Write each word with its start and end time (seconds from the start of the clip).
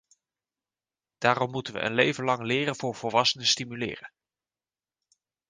Daarom 1.17 1.51
moeten 1.51 1.73
we 1.73 1.79
een 1.79 1.93
leven 1.93 2.23
lang 2.23 2.41
leren 2.43 2.75
voor 2.75 2.95
volwassenen 2.95 3.47
stimuleren. 3.47 4.11